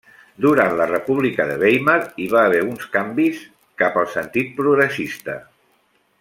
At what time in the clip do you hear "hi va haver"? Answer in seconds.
2.23-2.61